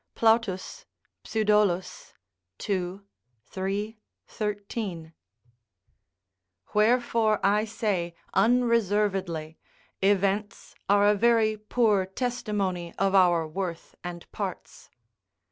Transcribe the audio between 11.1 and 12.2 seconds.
very poor